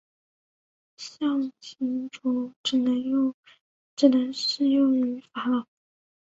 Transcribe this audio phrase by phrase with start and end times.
[0.97, 2.81] 象形茧
[3.93, 5.67] 只能适用于法老。